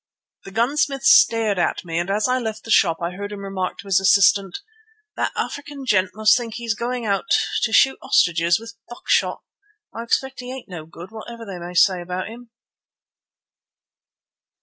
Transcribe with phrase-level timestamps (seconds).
[0.45, 3.77] The gunsmith stared at me, and as I left the shop I heard him remark
[3.77, 4.57] to his assistant:
[5.15, 7.27] "That African gent must think he's going out
[7.61, 9.43] to shoot ostriches with buck shot.
[9.95, 12.49] I expect he ain't no good, whatever they may say about him."